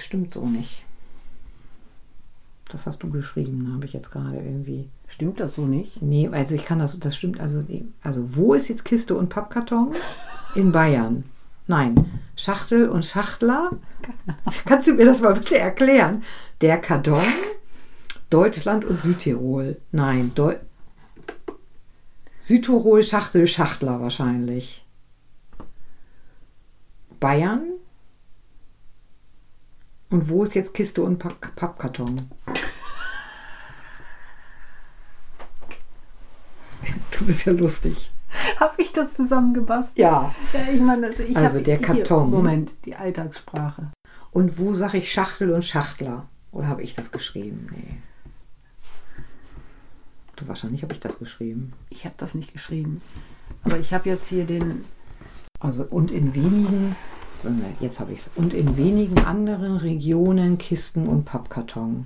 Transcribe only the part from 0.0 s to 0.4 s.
das stimmt